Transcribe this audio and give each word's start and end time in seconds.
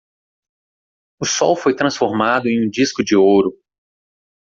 O 1.21 1.25
sol 1.27 1.55
foi 1.55 1.75
transformado 1.75 2.47
em 2.47 2.65
um 2.65 2.69
disco 2.71 3.03
de 3.03 3.15
ouro. 3.15 3.55